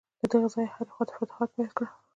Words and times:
له 0.21 0.25
دغه 0.31 0.47
ځایه 0.53 0.65
یې 0.69 0.73
هرې 0.75 0.91
خواته 0.95 1.13
فتوحات 1.19 1.49
پیل 1.55 1.69
کړل. 1.77 1.89